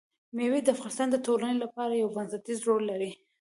مېوې 0.35 0.59
د 0.63 0.67
افغانستان 0.75 1.07
د 1.11 1.15
ټولنې 1.25 1.57
لپاره 1.63 1.93
یو 2.01 2.13
بنسټيز 2.15 2.59
رول 2.67 2.83
لري. 2.91 3.11